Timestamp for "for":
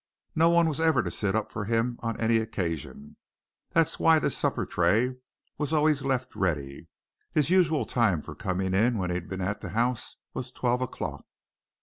1.51-1.65, 8.23-8.33